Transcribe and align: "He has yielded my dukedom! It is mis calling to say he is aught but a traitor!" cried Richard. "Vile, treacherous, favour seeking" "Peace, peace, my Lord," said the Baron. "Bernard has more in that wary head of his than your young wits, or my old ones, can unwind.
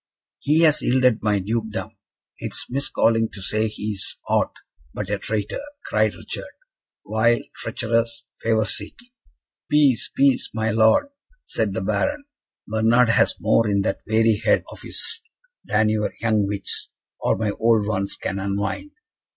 "He 0.39 0.61
has 0.61 0.81
yielded 0.81 1.21
my 1.21 1.37
dukedom! 1.37 1.95
It 2.39 2.53
is 2.53 2.65
mis 2.71 2.89
calling 2.89 3.29
to 3.33 3.39
say 3.39 3.67
he 3.67 3.91
is 3.91 4.17
aught 4.27 4.55
but 4.95 5.11
a 5.11 5.19
traitor!" 5.19 5.61
cried 5.85 6.15
Richard. 6.15 6.53
"Vile, 7.05 7.41
treacherous, 7.53 8.23
favour 8.41 8.65
seeking" 8.65 9.09
"Peace, 9.69 10.09
peace, 10.17 10.49
my 10.55 10.71
Lord," 10.71 11.09
said 11.45 11.75
the 11.75 11.81
Baron. 11.81 12.25
"Bernard 12.67 13.09
has 13.09 13.35
more 13.39 13.69
in 13.69 13.83
that 13.83 14.01
wary 14.07 14.37
head 14.43 14.63
of 14.71 14.81
his 14.81 15.21
than 15.63 15.89
your 15.89 16.11
young 16.19 16.47
wits, 16.47 16.89
or 17.19 17.37
my 17.37 17.51
old 17.51 17.85
ones, 17.85 18.17
can 18.19 18.39
unwind. 18.39 18.89